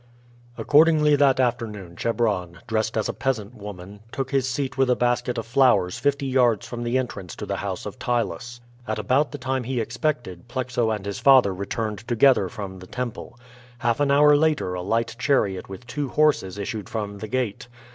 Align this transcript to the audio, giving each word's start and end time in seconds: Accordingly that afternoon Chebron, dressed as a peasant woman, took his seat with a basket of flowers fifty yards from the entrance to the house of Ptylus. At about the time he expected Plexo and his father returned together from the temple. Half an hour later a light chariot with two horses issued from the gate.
Accordingly 0.57 1.15
that 1.15 1.39
afternoon 1.39 1.95
Chebron, 1.95 2.59
dressed 2.65 2.97
as 2.97 3.07
a 3.07 3.13
peasant 3.13 3.53
woman, 3.53 3.99
took 4.11 4.31
his 4.31 4.49
seat 4.49 4.75
with 4.75 4.89
a 4.89 4.95
basket 4.95 5.37
of 5.37 5.45
flowers 5.45 5.99
fifty 5.99 6.25
yards 6.25 6.67
from 6.67 6.81
the 6.81 6.97
entrance 6.97 7.35
to 7.35 7.45
the 7.45 7.57
house 7.57 7.85
of 7.85 7.99
Ptylus. 7.99 8.61
At 8.87 8.97
about 8.97 9.31
the 9.31 9.37
time 9.37 9.63
he 9.63 9.79
expected 9.79 10.47
Plexo 10.47 10.89
and 10.89 11.05
his 11.05 11.19
father 11.19 11.53
returned 11.53 11.99
together 12.07 12.49
from 12.49 12.79
the 12.79 12.87
temple. 12.87 13.37
Half 13.77 13.99
an 13.99 14.09
hour 14.09 14.35
later 14.35 14.73
a 14.73 14.81
light 14.81 15.15
chariot 15.19 15.69
with 15.69 15.85
two 15.85 16.09
horses 16.09 16.57
issued 16.57 16.89
from 16.89 17.19
the 17.19 17.27
gate. 17.27 17.67